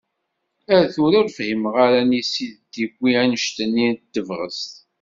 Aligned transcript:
Ar 0.75 0.83
tura 0.93 1.17
ur 1.21 1.27
fhimeɣ 1.37 1.75
ara 1.85 1.97
anisi 2.03 2.47
d-tiwi 2.55 3.09
anect-nni 3.21 3.87
n 3.93 3.99
tebɣest. 4.13 4.73